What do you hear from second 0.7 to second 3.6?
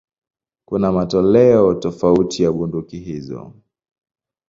matoleo tofauti ya bunduki hizo.